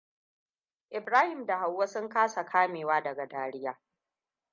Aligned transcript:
Ibrahim 0.89 1.45
da 1.45 1.57
Hauwa 1.57 1.87
sun 1.87 2.09
kasa 2.09 2.45
kamewa 2.45 3.01
daga 3.03 3.25
dariya. 3.27 3.77